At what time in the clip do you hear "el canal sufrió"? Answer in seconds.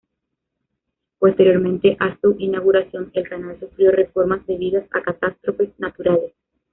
3.13-3.91